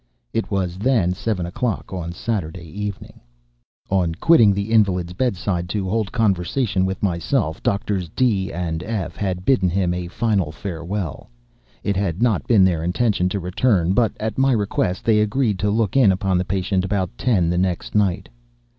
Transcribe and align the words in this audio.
It 0.33 0.49
was 0.49 0.79
then 0.79 1.13
seven 1.13 1.45
o'clock 1.45 1.93
on 1.93 2.11
Saturday 2.11 2.65
evening. 2.67 3.19
On 3.91 4.15
quitting 4.15 4.51
the 4.51 4.71
invalid's 4.71 5.13
bed 5.13 5.35
side 5.35 5.69
to 5.69 5.87
hold 5.87 6.11
conversation 6.11 6.87
with 6.87 7.03
myself, 7.03 7.61
Doctors 7.61 8.09
D—— 8.09 8.51
and 8.51 8.81
F—— 8.81 9.15
had 9.15 9.45
bidden 9.45 9.69
him 9.69 9.93
a 9.93 10.07
final 10.07 10.51
farewell. 10.51 11.29
It 11.83 11.95
had 11.95 12.19
not 12.19 12.47
been 12.47 12.63
their 12.65 12.83
intention 12.83 13.29
to 13.29 13.39
return; 13.39 13.93
but, 13.93 14.13
at 14.19 14.39
my 14.39 14.53
request, 14.53 15.05
they 15.05 15.19
agreed 15.19 15.59
to 15.59 15.69
look 15.69 15.95
in 15.95 16.11
upon 16.11 16.39
the 16.39 16.45
patient 16.45 16.83
about 16.83 17.15
ten 17.15 17.51
the 17.51 17.57
next 17.59 17.93
night. 17.93 18.27